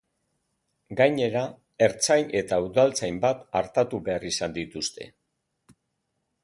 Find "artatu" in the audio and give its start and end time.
3.63-4.01